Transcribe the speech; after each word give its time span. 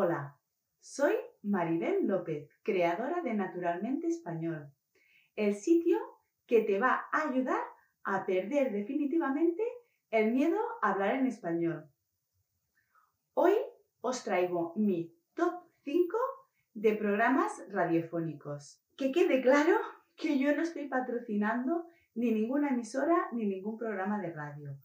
Hola, 0.00 0.38
soy 0.78 1.12
Maribel 1.42 2.06
López, 2.06 2.48
creadora 2.62 3.20
de 3.20 3.34
Naturalmente 3.34 4.06
Español, 4.06 4.72
el 5.34 5.56
sitio 5.56 5.98
que 6.46 6.60
te 6.60 6.78
va 6.78 7.08
a 7.10 7.28
ayudar 7.28 7.60
a 8.04 8.24
perder 8.24 8.70
definitivamente 8.70 9.60
el 10.10 10.30
miedo 10.30 10.56
a 10.82 10.92
hablar 10.92 11.16
en 11.16 11.26
español. 11.26 11.90
Hoy 13.34 13.54
os 14.00 14.22
traigo 14.22 14.72
mi 14.76 15.12
top 15.34 15.64
5 15.82 16.16
de 16.74 16.94
programas 16.94 17.60
radiofónicos. 17.68 18.80
Que 18.96 19.10
quede 19.10 19.42
claro 19.42 19.80
que 20.14 20.38
yo 20.38 20.54
no 20.54 20.62
estoy 20.62 20.86
patrocinando 20.86 21.88
ni 22.14 22.30
ninguna 22.30 22.68
emisora 22.68 23.30
ni 23.32 23.46
ningún 23.46 23.76
programa 23.76 24.20
de 24.20 24.32
radio. 24.32 24.78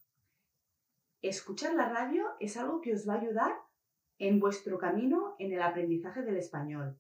Escuchar 1.22 1.76
la 1.76 1.88
radio 1.88 2.26
es 2.40 2.58
algo 2.58 2.82
que 2.82 2.95
os 2.95 3.08
va 3.08 3.14
a 3.14 3.22
ayudar 3.22 3.73
en 4.20 4.40
vuestro 4.40 4.77
camino 4.77 5.35
en 5.40 5.53
el 5.53 5.62
aprendizaje 5.62 6.22
del 6.22 6.38
español. 6.38 6.98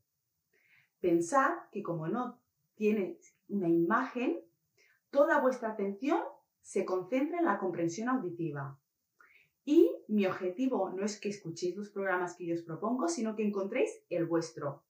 Pensad 0.99 1.51
que 1.71 1.83
como 1.83 2.07
no 2.07 2.39
tiene 2.75 3.17
una 3.49 3.67
imagen, 3.67 4.39
toda 5.09 5.41
vuestra 5.41 5.71
atención 5.71 6.21
se 6.61 6.85
concentra 6.85 7.39
en 7.39 7.45
la 7.45 7.59
comprensión 7.59 8.09
auditiva. 8.09 8.79
Y 9.65 9.89
mi 10.07 10.25
objetivo 10.25 10.89
no 10.89 11.05
es 11.05 11.19
que 11.19 11.29
escuchéis 11.29 11.75
los 11.75 11.89
programas 11.89 12.35
que 12.35 12.45
yo 12.45 12.55
os 12.55 12.63
propongo, 12.63 13.07
sino 13.07 13.35
que 13.35 13.45
encontréis 13.45 14.03
el 14.09 14.25
vuestro. 14.25 14.83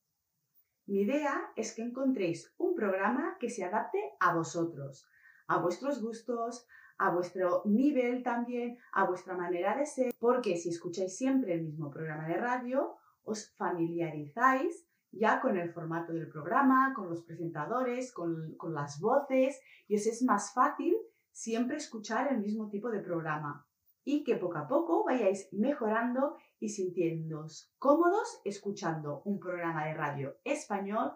Mi 0.86 1.02
idea 1.02 1.52
es 1.56 1.74
que 1.74 1.82
encontréis 1.82 2.54
un 2.58 2.76
programa 2.76 3.38
que 3.40 3.50
se 3.50 3.64
adapte 3.64 4.00
a 4.20 4.36
vosotros, 4.36 5.08
a 5.48 5.60
vuestros 5.60 6.02
gustos, 6.02 6.68
a 6.98 7.12
vuestro 7.12 7.64
nivel 7.66 8.24
también, 8.24 8.78
a 8.92 9.06
vuestra 9.06 9.36
manera 9.36 9.76
de 9.78 9.86
ser, 9.86 10.14
porque 10.20 10.58
si 10.58 10.70
escucháis 10.70 11.18
siempre 11.18 11.54
el 11.54 11.64
mismo 11.64 11.90
programa 11.90 12.28
de 12.28 12.36
radio, 12.36 12.96
os 13.24 13.54
familiarizáis 13.56 14.86
ya 15.12 15.40
con 15.40 15.58
el 15.58 15.72
formato 15.72 16.14
del 16.14 16.28
programa, 16.28 16.94
con 16.96 17.10
los 17.10 17.24
presentadores, 17.24 18.12
con, 18.12 18.56
con 18.58 18.74
las 18.74 19.00
voces, 19.00 19.60
y 19.88 19.96
os 19.96 20.08
es 20.08 20.24
más 20.24 20.54
fácil 20.54 20.96
siempre 21.32 21.78
escuchar 21.78 22.32
el 22.32 22.40
mismo 22.40 22.70
tipo 22.70 22.90
de 22.90 23.00
programa 23.00 23.68
y 24.04 24.24
que 24.24 24.36
poco 24.36 24.58
a 24.58 24.68
poco 24.68 25.04
vayáis 25.04 25.50
mejorando 25.54 26.38
y 26.60 26.70
sintiéndoos 26.70 27.74
cómodos 27.80 28.42
escuchando 28.44 29.22
un 29.26 29.40
programa 29.40 29.86
de 29.86 29.94
radio 29.94 30.38
español, 30.44 31.14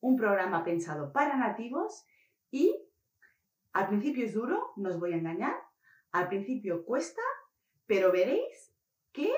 un 0.00 0.16
programa 0.16 0.64
pensado 0.64 1.12
para 1.12 1.36
nativos 1.36 2.04
y 2.50 2.76
al 3.76 3.88
principio 3.88 4.24
es 4.24 4.32
duro, 4.32 4.72
no 4.76 4.88
os 4.88 4.98
voy 4.98 5.12
a 5.12 5.16
engañar. 5.16 5.54
Al 6.10 6.28
principio 6.28 6.86
cuesta, 6.86 7.20
pero 7.84 8.10
veréis 8.10 8.74
que 9.12 9.30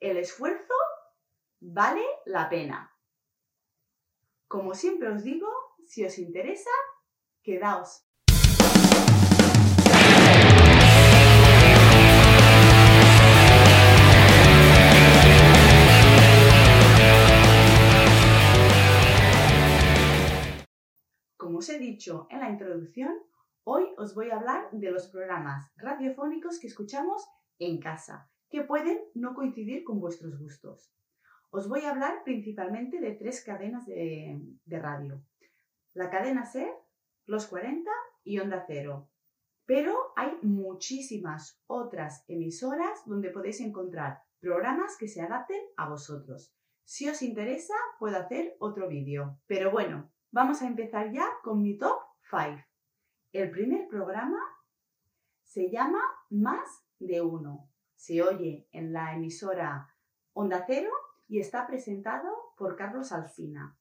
el 0.00 0.16
esfuerzo 0.16 0.72
vale 1.60 2.02
la 2.24 2.48
pena. 2.48 2.96
Como 4.48 4.72
siempre 4.72 5.08
os 5.08 5.22
digo, 5.22 5.48
si 5.84 6.02
os 6.02 6.18
interesa, 6.18 6.70
quedaos. 7.42 8.08
Como 21.36 21.58
os 21.58 21.68
he 21.68 21.78
dicho 21.78 22.26
en 22.30 22.40
la 22.40 22.48
introducción, 22.48 23.12
Hoy 23.66 23.86
os 23.96 24.14
voy 24.14 24.28
a 24.28 24.36
hablar 24.36 24.68
de 24.72 24.90
los 24.90 25.08
programas 25.08 25.72
radiofónicos 25.76 26.60
que 26.60 26.66
escuchamos 26.66 27.26
en 27.58 27.80
casa, 27.80 28.30
que 28.50 28.60
pueden 28.60 29.00
no 29.14 29.34
coincidir 29.34 29.84
con 29.84 30.00
vuestros 30.00 30.38
gustos. 30.38 30.94
Os 31.48 31.66
voy 31.66 31.80
a 31.80 31.92
hablar 31.92 32.24
principalmente 32.24 33.00
de 33.00 33.12
tres 33.12 33.42
cadenas 33.42 33.86
de, 33.86 34.58
radio. 34.66 35.24
La 35.94 36.10
cadena 36.10 36.44
SER, 36.44 36.74
Los 37.24 37.46
40 37.46 37.90
y 38.22 38.38
Onda 38.38 38.64
Cero. 38.66 39.08
Pero 39.64 40.12
hay 40.14 40.36
muchísimas 40.42 41.58
otras 41.66 42.22
emisoras 42.28 43.00
donde 43.06 43.30
podéis 43.30 43.60
encontrar 43.60 44.24
programas 44.40 44.98
que 44.98 45.08
se 45.08 45.22
adapten 45.22 45.62
a 45.78 45.88
vosotros. 45.88 46.54
Si 46.84 47.08
os 47.08 47.22
interesa, 47.22 47.74
puedo 47.98 48.18
hacer 48.18 48.56
otro 48.58 48.88
vídeo. 48.88 49.38
Pero 49.46 49.70
bueno, 49.70 50.12
vamos 50.30 50.60
a 50.60 50.66
empezar 50.66 51.10
ya 51.12 51.26
con 51.42 51.62
mi 51.62 51.78
top 51.78 51.98
5. 52.28 52.62
El 53.34 53.50
primer 53.50 53.88
programa 53.88 54.38
se 55.42 55.68
llama 55.68 56.00
Más 56.30 56.86
de 57.00 57.20
Uno. 57.20 57.68
Se 57.96 58.22
oye 58.22 58.68
en 58.70 58.92
la 58.92 59.12
emisora 59.12 59.92
Onda 60.34 60.62
Cero 60.64 60.92
y 61.26 61.40
está 61.40 61.66
presentado 61.66 62.30
por 62.56 62.76
Carlos 62.76 63.10
Alsina. 63.10 63.76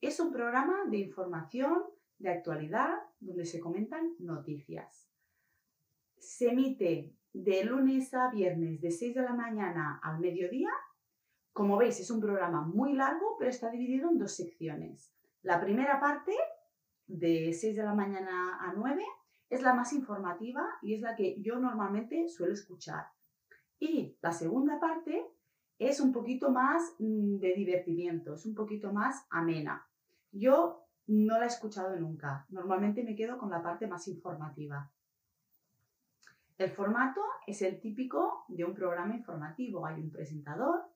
Es 0.00 0.18
un 0.18 0.32
programa 0.32 0.84
de 0.88 0.96
información, 0.96 1.84
de 2.18 2.30
actualidad, 2.30 2.98
donde 3.20 3.46
se 3.46 3.60
comentan 3.60 4.16
noticias. 4.18 5.08
Se 6.18 6.48
emite 6.48 7.14
de 7.32 7.64
lunes 7.64 8.12
a 8.14 8.32
viernes 8.32 8.80
de 8.80 8.90
6 8.90 9.14
de 9.14 9.22
la 9.22 9.32
mañana 9.32 10.00
al 10.02 10.18
mediodía. 10.18 10.70
Como 11.52 11.76
veis, 11.76 12.00
es 12.00 12.10
un 12.10 12.20
programa 12.20 12.62
muy 12.62 12.94
largo, 12.94 13.36
pero 13.38 13.48
está 13.48 13.70
dividido 13.70 14.10
en 14.10 14.18
dos 14.18 14.32
secciones. 14.32 15.14
La 15.42 15.60
primera 15.60 16.00
parte 16.00 16.32
de 17.06 17.52
6 17.52 17.76
de 17.76 17.82
la 17.82 17.94
mañana 17.94 18.58
a 18.60 18.72
9 18.72 19.04
es 19.48 19.62
la 19.62 19.74
más 19.74 19.92
informativa 19.92 20.66
y 20.82 20.94
es 20.94 21.00
la 21.00 21.14
que 21.14 21.40
yo 21.40 21.58
normalmente 21.58 22.28
suelo 22.28 22.52
escuchar. 22.52 23.06
Y 23.78 24.16
la 24.20 24.32
segunda 24.32 24.80
parte 24.80 25.24
es 25.78 26.00
un 26.00 26.12
poquito 26.12 26.50
más 26.50 26.94
mm, 26.98 27.36
de 27.38 27.54
divertimiento, 27.54 28.34
es 28.34 28.46
un 28.46 28.54
poquito 28.54 28.92
más 28.92 29.26
amena. 29.30 29.86
Yo 30.32 30.86
no 31.06 31.38
la 31.38 31.44
he 31.44 31.48
escuchado 31.48 31.94
nunca, 31.96 32.46
normalmente 32.48 33.04
me 33.04 33.14
quedo 33.14 33.38
con 33.38 33.50
la 33.50 33.62
parte 33.62 33.86
más 33.86 34.08
informativa. 34.08 34.90
El 36.58 36.70
formato 36.70 37.20
es 37.46 37.60
el 37.60 37.80
típico 37.80 38.44
de 38.48 38.64
un 38.64 38.74
programa 38.74 39.14
informativo. 39.14 39.84
Hay 39.84 40.00
un 40.00 40.10
presentador, 40.10 40.86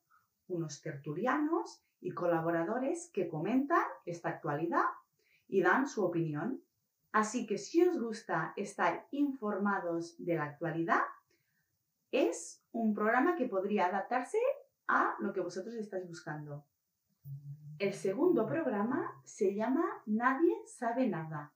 unos 0.48 0.80
tertulianos 0.80 1.84
y 2.00 2.12
colaboradores 2.12 3.10
que 3.12 3.28
comentan 3.28 3.82
esta 4.06 4.30
actualidad 4.30 4.84
y 5.50 5.62
dan 5.62 5.86
su 5.86 6.04
opinión. 6.04 6.62
Así 7.12 7.46
que 7.46 7.58
si 7.58 7.82
os 7.82 8.00
gusta 8.00 8.52
estar 8.56 9.06
informados 9.10 10.14
de 10.24 10.36
la 10.36 10.44
actualidad, 10.44 11.02
es 12.12 12.62
un 12.72 12.94
programa 12.94 13.36
que 13.36 13.48
podría 13.48 13.86
adaptarse 13.86 14.38
a 14.86 15.16
lo 15.20 15.32
que 15.32 15.40
vosotros 15.40 15.74
estáis 15.74 16.06
buscando. 16.06 16.64
El 17.78 17.94
segundo 17.94 18.46
programa 18.46 19.20
se 19.24 19.54
llama 19.54 19.84
Nadie 20.06 20.54
sabe 20.66 21.08
nada. 21.08 21.52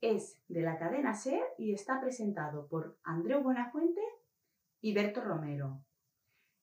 Es 0.00 0.38
de 0.48 0.60
la 0.60 0.78
cadena 0.78 1.14
SER 1.14 1.42
y 1.58 1.72
está 1.72 2.00
presentado 2.00 2.66
por 2.66 2.98
Andreu 3.02 3.42
Buenafuente 3.42 4.00
y 4.80 4.92
Berto 4.92 5.22
Romero. 5.22 5.80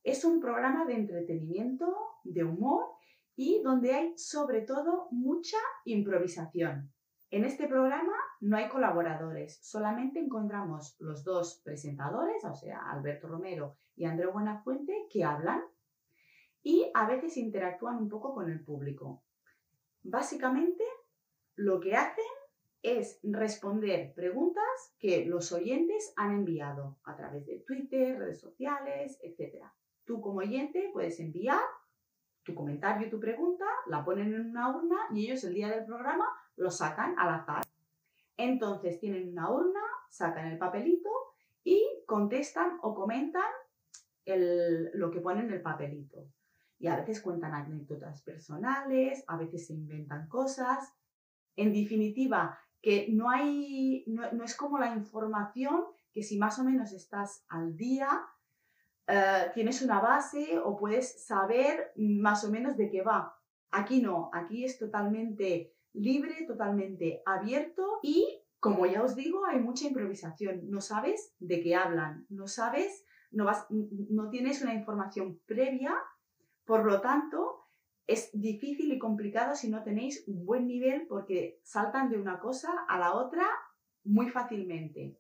Es 0.04 0.26
un 0.26 0.40
programa 0.40 0.86
de 0.86 0.96
entretenimiento, 0.96 1.96
de 2.24 2.44
humor 2.44 2.93
y 3.36 3.62
donde 3.64 3.94
hay 3.94 4.18
sobre 4.18 4.62
todo 4.62 5.08
mucha 5.12 5.58
improvisación. 5.86 6.92
En 7.30 7.46
este 7.46 7.68
programa 7.68 8.14
no 8.42 8.58
hay 8.58 8.70
colaboradores, 8.70 9.60
solamente 9.64 10.20
encontramos 10.20 10.96
los 11.00 11.24
dos 11.24 11.62
presentadores, 11.64 12.46
o 12.46 12.54
sea, 12.54 12.92
Alberto 12.92 13.28
Romero 13.28 13.76
y 13.96 14.06
Andreu 14.06 14.32
Buenafuente, 14.32 15.08
que 15.10 15.24
hablan 15.24 15.64
y 16.62 16.92
a 16.94 17.08
veces 17.08 17.38
interactúan 17.38 17.98
un 17.98 18.08
poco 18.08 18.34
con 18.36 18.52
el 18.52 18.64
público. 18.64 19.24
Básicamente, 20.04 20.84
lo 21.56 21.80
que 21.80 21.96
hacen 21.96 22.24
es 22.84 23.20
responder 23.24 24.14
preguntas 24.14 24.94
que 25.00 25.26
los 25.26 25.52
oyentes 25.54 26.14
han 26.18 26.34
enviado 26.34 27.00
a 27.04 27.16
través 27.16 27.46
de 27.46 27.60
Twitter, 27.60 28.20
redes 28.20 28.42
sociales, 28.42 29.18
etc. 29.24 29.64
Tú 30.04 30.22
como 30.22 30.40
oyente 30.40 30.90
puedes 30.94 31.20
enviar 31.20 31.62
tu 32.44 32.54
comentario, 32.54 33.10
tu 33.10 33.20
pregunta, 33.20 33.66
la 33.88 34.04
ponen 34.04 34.34
en 34.34 34.50
una 34.50 34.76
urna 34.76 34.98
y 35.14 35.26
ellos 35.26 35.44
el 35.44 35.54
día 35.54 35.70
del 35.70 35.86
programa 35.86 36.26
lo 36.56 36.70
sacan 36.70 37.18
al 37.18 37.34
azar. 37.34 37.64
Entonces 38.38 39.00
tienen 39.00 39.30
una 39.30 39.52
urna, 39.52 39.82
sacan 40.10 40.48
el 40.48 40.58
papelito 40.58 41.10
y 41.64 41.84
contestan 42.06 42.78
o 42.82 42.94
comentan 42.94 43.50
lo 44.26 45.12
que 45.12 45.20
ponen 45.20 45.48
en 45.48 45.54
el 45.54 45.62
papelito. 45.62 46.28
Y 46.80 46.88
a 46.88 46.98
veces 46.98 47.22
cuentan 47.22 47.54
anécdotas 47.54 48.22
personales, 48.24 49.24
a 49.28 49.38
veces 49.38 49.68
se 49.68 49.74
inventan 49.74 50.28
cosas. 50.28 50.94
En 51.56 51.72
definitiva, 51.72 52.58
que 52.82 53.08
no 53.10 53.30
hay, 53.30 54.04
no, 54.08 54.44
es 54.44 54.56
como 54.56 54.78
la 54.78 54.94
información 54.94 55.86
que 56.12 56.24
si 56.24 56.38
más 56.38 56.60
o 56.60 56.64
menos 56.64 56.92
estás 56.92 57.46
al 57.48 57.78
día, 57.78 58.10
eh, 59.08 59.52
tienes 59.54 59.82
una 59.82 60.00
base 60.00 60.60
o 60.60 60.78
puedes 60.78 61.26
saber 61.26 61.92
más 61.96 62.44
o 62.46 62.52
menos 62.52 62.78
de 62.78 62.90
qué 62.90 63.02
va. 63.02 63.38
Aquí 63.72 64.02
no, 64.02 64.30
aquí 64.34 64.64
es 64.64 64.78
totalmente 64.78 65.74
libre, 65.94 66.46
totalmente 66.48 67.22
abierto 67.26 68.00
y, 68.02 68.42
como 68.60 68.86
ya 68.86 69.04
os 69.04 69.16
digo, 69.16 69.46
hay 69.46 69.60
mucha 69.60 69.88
improvisación. 69.88 70.70
No 70.70 70.80
sabes 70.80 71.34
de 71.40 71.62
qué 71.62 71.76
hablan, 71.76 72.26
no 72.30 72.48
sabes, 72.48 73.06
no, 73.32 73.46
vas, 73.46 73.66
no 73.70 74.30
tienes 74.30 74.62
una 74.62 74.74
información 74.74 75.40
previa, 75.46 75.96
por 76.66 76.86
lo 76.86 77.02
tanto, 77.02 77.68
es 78.08 78.30
difícil 78.34 78.94
y 78.94 79.00
complicado 79.00 79.56
si 79.56 79.70
no 79.70 79.84
tenéis 79.84 80.24
un 80.28 80.46
buen 80.46 80.68
nivel 80.68 81.08
porque 81.08 81.60
saltan 81.64 82.10
de 82.10 82.20
una 82.20 82.40
cosa 82.40 82.70
a 82.88 83.00
la 83.00 83.14
otra 83.14 83.46
muy 84.04 84.30
fácilmente. 84.30 85.18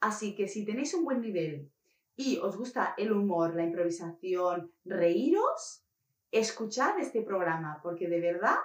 Así 0.00 0.34
que 0.34 0.46
si 0.48 0.64
tenéis 0.64 0.94
un 0.94 1.04
buen 1.04 1.20
nivel 1.20 1.70
y 2.16 2.38
os 2.38 2.56
gusta 2.56 2.94
el 2.96 3.12
humor, 3.12 3.54
la 3.54 3.64
improvisación, 3.64 4.72
reíros, 4.84 5.86
escuchad 6.30 6.98
este 6.98 7.22
programa 7.22 7.80
porque 7.82 8.08
de 8.08 8.20
verdad 8.20 8.56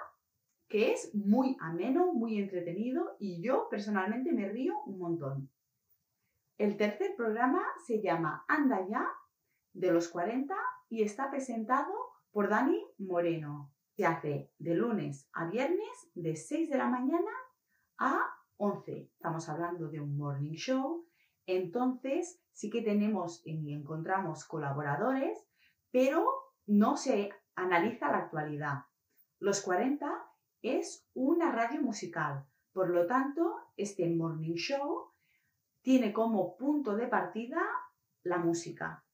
que 0.68 0.92
es 0.92 1.14
muy 1.14 1.56
ameno, 1.60 2.14
muy 2.14 2.38
entretenido 2.38 3.16
y 3.18 3.42
yo 3.42 3.68
personalmente 3.70 4.32
me 4.32 4.48
río 4.48 4.80
un 4.86 4.98
montón. 4.98 5.50
El 6.56 6.76
tercer 6.76 7.14
programa 7.16 7.62
se 7.86 8.00
llama 8.00 8.44
Anda 8.48 8.86
ya, 8.88 9.06
de 9.74 9.90
los 9.90 10.08
40, 10.08 10.54
y 10.88 11.02
está 11.02 11.30
presentado 11.30 11.92
por 12.30 12.48
Dani 12.48 12.82
Moreno. 12.98 13.72
Se 13.96 14.06
hace 14.06 14.50
de 14.58 14.74
lunes 14.74 15.28
a 15.32 15.46
viernes 15.46 16.10
de 16.14 16.36
6 16.36 16.70
de 16.70 16.78
la 16.78 16.88
mañana 16.88 17.30
a 17.98 18.34
11. 18.56 19.10
Estamos 19.12 19.48
hablando 19.48 19.88
de 19.88 20.00
un 20.00 20.16
morning 20.16 20.52
show. 20.52 21.06
Entonces 21.46 22.41
sí 22.52 22.70
que 22.70 22.82
tenemos 22.82 23.42
y 23.44 23.72
encontramos 23.72 24.44
colaboradores, 24.44 25.38
pero 25.90 26.26
no 26.66 26.96
se 26.96 27.30
analiza 27.54 28.10
la 28.10 28.18
actualidad. 28.18 28.84
Los 29.38 29.60
40 29.62 30.10
es 30.62 31.08
una 31.14 31.50
radio 31.52 31.82
musical. 31.82 32.46
Por 32.72 32.90
lo 32.90 33.06
tanto, 33.06 33.56
este 33.76 34.08
morning 34.08 34.54
show 34.54 35.10
tiene 35.82 36.12
como 36.12 36.56
punto 36.56 36.94
de 36.96 37.08
partida 37.08 37.60
la 38.22 38.38
música. 38.38 39.04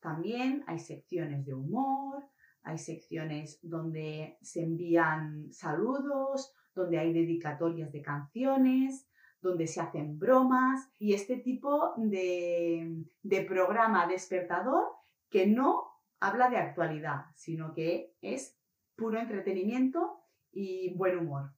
También 0.00 0.64
hay 0.66 0.78
secciones 0.78 1.46
de 1.46 1.54
humor, 1.54 2.28
hay 2.62 2.78
secciones 2.78 3.60
donde 3.62 4.38
se 4.42 4.62
envían 4.62 5.52
saludos, 5.52 6.52
donde 6.74 6.98
hay 6.98 7.12
dedicatorias 7.12 7.92
de 7.92 8.02
canciones, 8.02 9.08
donde 9.40 9.66
se 9.66 9.80
hacen 9.80 10.18
bromas 10.18 10.90
y 10.98 11.14
este 11.14 11.36
tipo 11.36 11.92
de, 11.96 13.04
programa 13.46 14.06
despertador 14.06 14.84
que 15.30 15.46
no 15.46 15.84
habla 16.20 16.48
de 16.48 16.56
actualidad, 16.56 17.26
sino 17.34 17.72
que 17.74 18.14
es 18.20 18.58
puro 18.96 19.18
entretenimiento 19.18 20.20
y 20.52 20.94
buen 20.94 21.18
humor. 21.18 21.52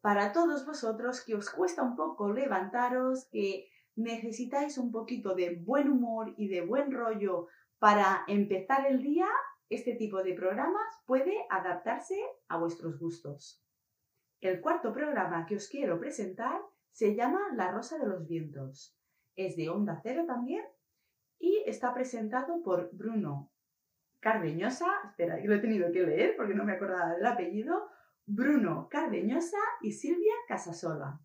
Para 0.00 0.32
todos 0.32 0.66
vosotros 0.66 1.22
que 1.24 1.34
os 1.34 1.50
cuesta 1.50 1.82
un 1.82 1.94
poco 1.94 2.32
levantaros, 2.32 3.26
que 3.30 3.68
necesitáis 3.96 4.78
un 4.78 4.90
poquito 4.90 5.34
de 5.34 5.56
buen 5.56 5.90
humor 5.90 6.34
y 6.36 6.48
de 6.48 6.62
buen 6.62 6.90
rollo 6.90 7.48
para 7.78 8.24
empezar 8.26 8.86
el 8.86 9.02
día, 9.02 9.28
este 9.68 9.94
tipo 9.94 10.22
de 10.22 10.34
programas 10.34 10.82
puede 11.06 11.34
adaptarse 11.48 12.18
a 12.48 12.58
vuestros 12.58 12.98
gustos. 12.98 13.62
El 14.40 14.62
cuarto 14.62 14.90
programa 14.90 15.44
que 15.44 15.56
os 15.56 15.68
quiero 15.68 16.00
presentar 16.00 16.62
se 16.92 17.14
llama 17.14 17.40
La 17.54 17.70
Rosa 17.70 17.98
de 17.98 18.06
los 18.06 18.26
Vientos. 18.26 18.96
Es 19.36 19.54
de 19.54 19.68
Onda 19.68 20.00
Cero 20.02 20.24
también 20.26 20.64
y 21.38 21.62
está 21.66 21.92
presentado 21.92 22.62
por 22.62 22.88
Bruno 22.92 23.52
Cardeñosa, 24.18 24.86
espera, 25.04 25.40
que 25.40 25.46
lo 25.46 25.56
he 25.56 25.60
tenido 25.60 25.92
que 25.92 26.02
leer 26.02 26.36
porque 26.36 26.54
no 26.54 26.64
me 26.64 26.72
acordaba 26.72 27.14
del 27.14 27.26
apellido, 27.26 27.90
Bruno 28.24 28.88
Cardeñosa 28.90 29.58
y 29.82 29.92
Silvia 29.92 30.34
Casasola. 30.48 31.20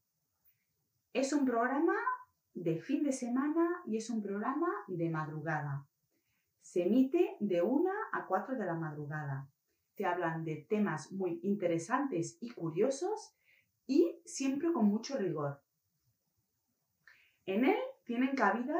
Es 1.13 1.31
un 1.31 1.45
programa 1.45 1.95
de 2.53 2.79
fin 2.79 3.03
de 3.03 3.13
semana 3.13 3.81
y 3.85 3.95
es 3.95 4.09
un 4.09 4.21
programa 4.21 4.67
de 4.88 5.09
madrugada. 5.09 5.88
Se 6.62 6.83
emite 6.83 7.38
de 7.39 7.62
1 7.62 7.89
a 8.12 8.25
4 8.27 8.57
de 8.57 8.65
la 8.65 8.75
madrugada. 8.75 9.50
Se 9.95 10.06
hablan 10.06 10.44
de 10.44 10.57
temas 10.69 11.12
muy 11.12 11.39
interesantes 11.44 12.38
y 12.42 12.50
curiosos 12.50 13.33
y 13.88 14.19
siempre 14.25 14.74
con 14.74 14.88
mucho 14.88 15.18
rigor. 15.18 15.62
En 17.45 17.63
él 17.65 17.77
tienen 18.03 18.36
cabida 18.36 18.75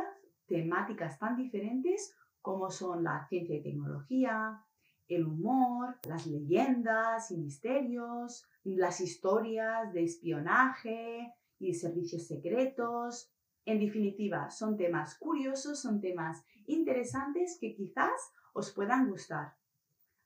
temáticas 0.46 1.18
tan 1.20 1.38
diferentes 1.38 2.16
como 2.42 2.70
son 2.70 3.04
la 3.04 3.26
ciencia 3.28 3.56
y 3.56 3.64
tecnología, 3.64 4.64
el 5.08 5.26
humor, 5.26 5.98
las 6.08 6.28
leyendas 6.28 7.32
y 7.32 7.38
misterios, 7.38 8.46
las 8.64 9.00
historias 9.02 9.94
de 9.94 10.04
espionaje 10.04 11.34
y 11.60 11.74
servicios 11.74 12.28
secretos. 12.28 13.32
En 13.66 13.80
definitiva, 13.80 14.50
son 14.50 14.78
temas 14.78 15.18
curiosos, 15.18 15.82
son 15.82 16.02
temas 16.02 16.44
interesantes 16.68 17.58
que 17.60 17.74
quizás 17.74 18.34
os 18.54 18.72
puedan 18.72 19.10
gustar. 19.10 19.56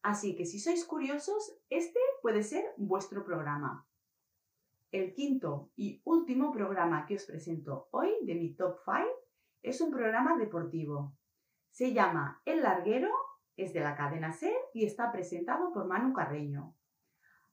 Así 0.01 0.35
que 0.35 0.45
si 0.45 0.59
sois 0.59 0.85
curiosos, 0.85 1.59
este 1.69 1.99
puede 2.21 2.43
ser 2.43 2.63
vuestro 2.77 3.23
programa. 3.25 3.85
El 4.91 5.13
quinto 5.13 5.71
y 5.75 6.01
último 6.05 6.51
programa 6.51 7.05
que 7.05 7.15
os 7.15 7.25
presento 7.25 7.89
hoy 7.91 8.11
de 8.23 8.35
mi 8.35 8.55
top 8.55 8.79
5 8.85 8.97
es 9.61 9.81
un 9.81 9.91
programa 9.91 10.37
deportivo. 10.37 11.15
Se 11.69 11.93
llama 11.93 12.41
El 12.45 12.61
Larguero, 12.61 13.11
es 13.55 13.73
de 13.73 13.81
la 13.81 13.95
cadena 13.95 14.31
SER 14.31 14.55
y 14.73 14.85
está 14.85 15.11
presentado 15.11 15.71
por 15.73 15.85
Manu 15.85 16.13
Carreño. 16.13 16.75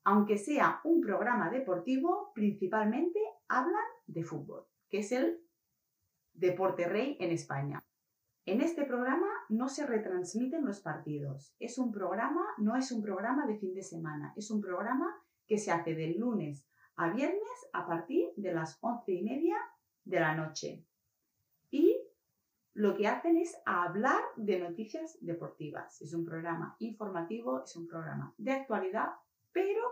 Aunque 0.05 0.39
sea 0.39 0.81
un 0.85 1.01
programa 1.01 1.51
deportivo, 1.51 2.31
principalmente 2.33 3.19
hablan 3.49 3.85
de 4.07 4.23
fútbol, 4.23 4.67
que 4.89 5.01
es 5.01 5.11
el 5.11 5.41
deporte 6.33 6.89
rey 6.89 7.17
en 7.19 7.33
España. 7.33 7.85
En 8.47 8.61
este 8.61 8.85
programa 8.85 9.27
no 9.49 9.69
se 9.69 9.85
retransmiten 9.85 10.65
los 10.65 10.81
partidos. 10.81 11.57
Es 11.59 11.79
un 11.79 11.91
programa, 11.91 12.47
no 12.59 12.77
es 12.77 12.93
un 12.93 13.03
programa 13.03 13.45
de 13.45 13.59
fin 13.59 13.75
de 13.75 13.83
semana, 13.83 14.33
es 14.37 14.53
un 14.53 14.61
programa 14.61 15.21
que 15.49 15.59
se 15.59 15.73
hace 15.73 15.97
del 15.97 16.21
lunes 16.21 16.65
a 16.95 17.11
viernes 17.11 17.69
a 17.73 17.89
partir 17.89 18.29
de 18.37 18.55
las 18.55 18.79
once 18.81 19.13
y 19.13 19.25
media 19.25 19.57
de 20.05 20.21
la 20.21 20.37
noche. 20.37 20.87
Y 21.73 22.01
lo 22.73 22.97
que 22.97 23.09
hacen 23.09 23.37
es 23.37 23.57
hablar 23.67 24.23
de 24.37 24.61
noticias 24.61 25.19
deportivas. 25.21 26.01
Es 26.01 26.15
un 26.15 26.25
programa 26.25 26.77
informativo, 26.79 27.65
es 27.65 27.75
un 27.75 27.89
programa 27.89 28.33
de 28.39 28.53
actualidad, 28.53 29.09
pero 29.51 29.83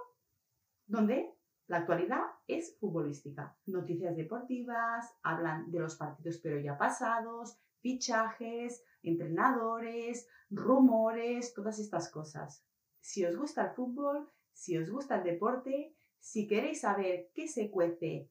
donde 0.86 1.34
la 1.66 1.78
actualidad 1.78 2.22
es 2.46 2.78
futbolística. 2.78 3.56
Noticias 3.66 4.14
deportivas, 4.14 5.12
hablan 5.24 5.72
de 5.72 5.80
los 5.80 5.96
partidos 5.96 6.38
pero 6.38 6.60
ya 6.60 6.78
pasados, 6.78 7.58
fichajes, 7.84 8.82
entrenadores, 9.02 10.26
rumores, 10.48 11.52
todas 11.52 11.78
estas 11.78 12.10
cosas. 12.10 12.64
Si 12.98 13.26
os 13.26 13.36
gusta 13.36 13.66
el 13.66 13.74
fútbol, 13.74 14.32
si 14.54 14.78
os 14.78 14.88
gusta 14.88 15.16
el 15.16 15.24
deporte, 15.24 15.94
si 16.18 16.46
queréis 16.46 16.80
saber 16.80 17.30
qué 17.34 17.46
se 17.46 17.70
cuece 17.70 18.30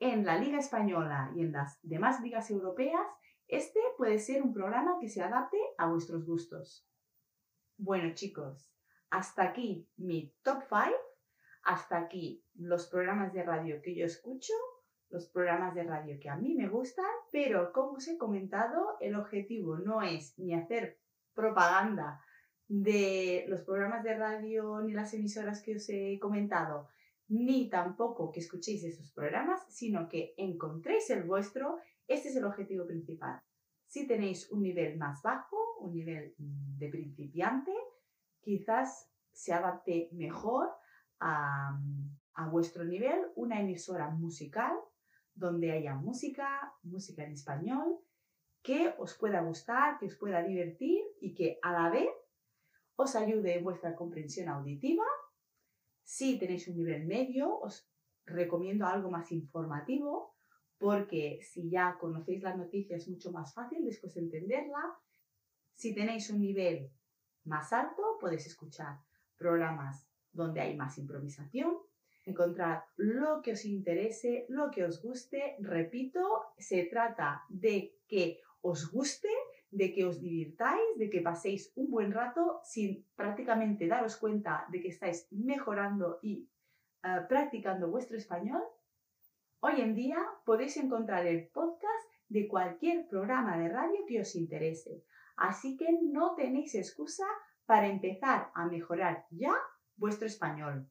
en 0.00 0.24
la 0.24 0.38
Liga 0.38 0.58
Española 0.58 1.30
y 1.36 1.42
en 1.42 1.52
las 1.52 1.78
demás 1.82 2.22
ligas 2.22 2.50
europeas, 2.50 3.06
este 3.46 3.78
puede 3.98 4.18
ser 4.18 4.42
un 4.42 4.54
programa 4.54 4.96
que 4.98 5.10
se 5.10 5.20
adapte 5.22 5.58
a 5.76 5.86
vuestros 5.86 6.24
gustos. 6.24 6.88
Bueno 7.76 8.14
chicos, 8.14 8.72
hasta 9.10 9.42
aquí 9.42 9.86
mi 9.98 10.34
top 10.42 10.62
5, 10.62 10.96
hasta 11.64 11.98
aquí 11.98 12.42
los 12.54 12.86
programas 12.86 13.34
de 13.34 13.42
radio 13.42 13.82
que 13.82 13.94
yo 13.94 14.06
escucho, 14.06 14.54
los 15.14 15.26
programas 15.28 15.74
de 15.74 15.84
radio 15.84 16.18
que 16.20 16.28
a 16.28 16.36
mí 16.36 16.54
me 16.54 16.68
gustan, 16.68 17.06
pero 17.32 17.72
como 17.72 17.92
os 17.92 18.08
he 18.08 18.18
comentado, 18.18 18.96
el 19.00 19.14
objetivo 19.14 19.78
no 19.78 20.02
es 20.02 20.38
ni 20.38 20.54
hacer 20.54 20.98
propaganda 21.32 22.20
de 22.68 23.44
los 23.48 23.62
programas 23.62 24.02
de 24.04 24.16
radio 24.16 24.80
ni 24.82 24.92
las 24.92 25.14
emisoras 25.14 25.62
que 25.62 25.76
os 25.76 25.88
he 25.88 26.18
comentado, 26.18 26.88
ni 27.28 27.70
tampoco 27.70 28.30
que 28.32 28.40
escuchéis 28.40 28.84
esos 28.84 29.12
programas, 29.12 29.64
sino 29.68 30.08
que 30.08 30.34
encontréis 30.36 31.08
el 31.10 31.22
vuestro 31.22 31.78
este 32.06 32.28
es 32.28 32.36
el 32.36 32.44
objetivo 32.44 32.86
principal. 32.86 33.40
Si 33.86 34.06
tenéis 34.06 34.50
un 34.50 34.62
nivel 34.62 34.98
más 34.98 35.22
bajo, 35.22 35.56
un 35.78 35.94
nivel 35.94 36.34
de 36.38 36.88
principiante, 36.88 37.72
quizás 38.42 39.10
se 39.32 39.52
adapte 39.52 40.10
mejor 40.12 40.70
a, 41.20 41.78
vuestro 42.50 42.84
nivel 42.84 43.18
una 43.36 43.60
emisora 43.60 44.10
musical 44.10 44.76
donde 45.34 45.72
haya 45.72 45.94
música, 45.94 46.74
música 46.82 47.24
en 47.24 47.32
español, 47.32 47.98
que 48.62 48.94
os 48.98 49.14
pueda 49.14 49.42
gustar, 49.42 49.98
que 49.98 50.06
os 50.06 50.16
pueda 50.16 50.42
divertir 50.42 51.02
y 51.20 51.34
que 51.34 51.58
a 51.62 51.72
la 51.72 51.90
vez 51.90 52.08
os 52.96 53.14
ayude 53.16 53.58
en 53.58 53.64
vuestra 53.64 53.94
comprensión 53.94 54.48
auditiva. 54.48 55.04
Si 56.02 56.38
tenéis 56.38 56.68
un 56.68 56.76
nivel 56.76 57.06
medio, 57.06 57.58
os 57.60 57.88
recomiendo 58.24 58.86
algo 58.86 59.10
más 59.10 59.32
informativo 59.32 60.34
porque 60.78 61.40
si 61.42 61.70
ya 61.70 61.96
conocéis 61.98 62.42
la 62.42 62.56
noticia 62.56 62.96
es 62.96 63.08
mucho 63.08 63.32
más 63.32 63.54
fácil 63.54 63.84
después 63.84 64.16
entenderla. 64.16 64.82
Si 65.74 65.94
tenéis 65.94 66.30
un 66.30 66.40
nivel 66.40 66.90
más 67.44 67.72
alto, 67.72 68.02
podéis 68.20 68.46
escuchar 68.46 68.98
programas 69.36 70.08
donde 70.32 70.60
hay 70.60 70.76
más 70.76 70.98
improvisación, 70.98 71.76
encontrar 72.24 72.84
lo 72.96 73.40
que 73.42 73.52
os 73.52 73.64
interese, 73.64 74.46
lo 74.48 74.70
que 74.70 74.84
os 74.84 75.02
guste. 75.02 75.56
Repito, 75.60 76.20
se 76.58 76.84
trata 76.84 77.42
de 77.48 77.96
que 78.06 78.40
os 78.62 78.90
guste, 78.90 79.28
de 79.70 79.92
que 79.92 80.04
os 80.04 80.20
divirtáis, 80.20 80.96
de 80.96 81.10
que 81.10 81.20
paséis 81.20 81.72
un 81.76 81.90
buen 81.90 82.12
rato 82.12 82.60
sin 82.64 83.06
prácticamente 83.14 83.86
daros 83.86 84.16
cuenta 84.16 84.66
de 84.70 84.80
que 84.80 84.88
estáis 84.88 85.28
mejorando 85.30 86.18
y 86.22 86.48
eh, 87.02 87.20
practicando 87.28 87.90
vuestro 87.90 88.16
español. 88.16 88.62
Hoy 89.60 89.80
en 89.80 89.94
día 89.94 90.18
podéis 90.44 90.76
encontrar 90.76 91.26
el 91.26 91.48
podcast 91.48 92.08
de 92.28 92.48
cualquier 92.48 93.06
programa 93.08 93.58
de 93.58 93.68
radio 93.68 94.06
que 94.06 94.20
os 94.20 94.34
interese, 94.36 95.04
así 95.36 95.76
que 95.76 95.88
no 96.02 96.34
tenéis 96.34 96.74
excusa 96.74 97.26
para 97.66 97.88
empezar 97.88 98.50
a 98.54 98.66
mejorar 98.66 99.26
ya 99.30 99.54
vuestro 99.96 100.26
español. 100.26 100.88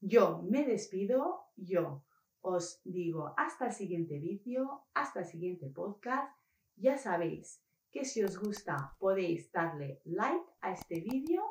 Yo 0.00 0.42
me 0.42 0.64
despido, 0.64 1.46
yo 1.56 2.04
os 2.40 2.80
digo 2.84 3.34
hasta 3.36 3.66
el 3.66 3.72
siguiente 3.72 4.20
vídeo, 4.20 4.84
hasta 4.94 5.20
el 5.20 5.26
siguiente 5.26 5.68
podcast. 5.70 6.32
Ya 6.76 6.96
sabéis 6.96 7.64
que 7.90 8.04
si 8.04 8.22
os 8.22 8.38
gusta 8.38 8.94
podéis 9.00 9.50
darle 9.50 10.00
like 10.04 10.46
a 10.60 10.72
este 10.72 11.00
vídeo, 11.00 11.42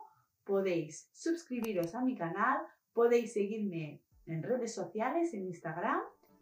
podéis 0.46 1.10
suscribiros 1.12 1.94
a 1.94 2.01
mi 2.01 2.16
canal, 2.16 2.60
podéis 2.94 3.34
seguirme 3.34 4.01
en 4.25 4.44
redes 4.44 4.74
sociales, 4.74 5.34
en 5.34 5.48
Instagram. 5.48 6.00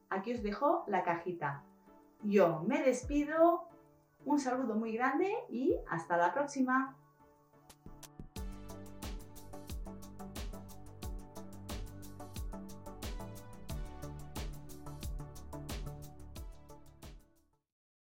Aquí 0.10 0.34
os 0.34 0.44
dejo 0.44 0.84
la 0.88 1.04
cajita. 1.04 1.64
Yo 2.24 2.62
me 2.68 2.84
despido, 2.84 3.68
un 4.26 4.40
saludo 4.40 4.76
muy 4.76 4.94
grande 4.94 5.34
y 5.50 5.76
hasta 5.90 6.18
la 6.18 6.34
próxima. 6.34 6.96